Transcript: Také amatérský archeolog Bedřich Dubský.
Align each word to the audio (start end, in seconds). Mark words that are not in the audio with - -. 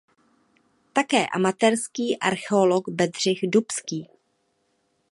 Také 0.93 1.27
amatérský 1.31 2.17
archeolog 2.19 2.89
Bedřich 2.89 3.39
Dubský. 3.49 4.09